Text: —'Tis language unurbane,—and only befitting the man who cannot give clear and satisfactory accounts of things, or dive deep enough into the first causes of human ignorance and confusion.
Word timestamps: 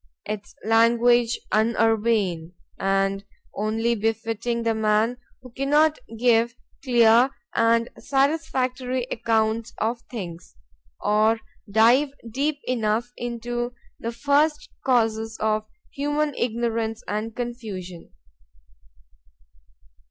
—'Tis 0.25 0.55
language 0.65 1.39
unurbane,—and 1.51 3.23
only 3.55 3.93
befitting 3.93 4.63
the 4.63 4.73
man 4.73 5.15
who 5.43 5.51
cannot 5.51 5.99
give 6.17 6.55
clear 6.83 7.29
and 7.53 7.87
satisfactory 7.99 9.03
accounts 9.11 9.75
of 9.77 10.01
things, 10.09 10.55
or 11.01 11.39
dive 11.69 12.09
deep 12.31 12.57
enough 12.63 13.13
into 13.15 13.75
the 13.99 14.11
first 14.11 14.69
causes 14.83 15.37
of 15.39 15.67
human 15.91 16.33
ignorance 16.33 17.03
and 17.07 17.35
confusion. 17.35 18.11